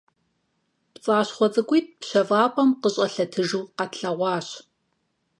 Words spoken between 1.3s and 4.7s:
цӀыкӀуитӏ пщэфӀапӀэм къыщӀэлъэтыжу къэтлъэгъуащ.